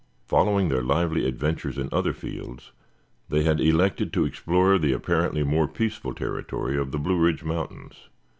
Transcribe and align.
Following 0.25 0.69
their 0.69 0.81
lively 0.81 1.27
adventures 1.27 1.77
in 1.77 1.87
other 1.91 2.11
fields, 2.11 2.71
they 3.29 3.43
had 3.43 3.61
elected 3.61 4.11
to 4.13 4.25
explore 4.25 4.79
the 4.79 4.93
apparently 4.93 5.43
more 5.43 5.67
peaceful 5.67 6.15
territory 6.15 6.75
of 6.75 6.91
the 6.91 6.97
Blue 6.97 7.19
Ridge 7.19 7.43
Mountains. 7.43 8.09